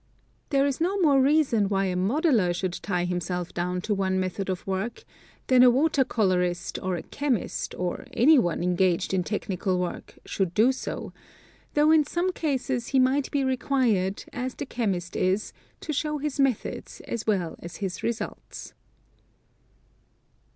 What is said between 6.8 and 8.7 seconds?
or a chemist, or anyone